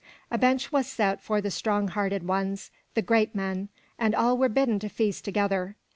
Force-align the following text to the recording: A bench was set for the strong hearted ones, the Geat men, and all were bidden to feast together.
A 0.31 0.37
bench 0.39 0.71
was 0.71 0.87
set 0.87 1.21
for 1.21 1.41
the 1.41 1.51
strong 1.51 1.89
hearted 1.89 2.27
ones, 2.27 2.71
the 2.95 3.03
Geat 3.03 3.35
men, 3.35 3.69
and 3.99 4.15
all 4.15 4.35
were 4.35 4.49
bidden 4.49 4.79
to 4.79 4.89
feast 4.89 5.23
together. 5.23 5.75